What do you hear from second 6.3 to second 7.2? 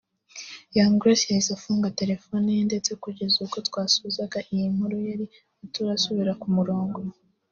ku murongo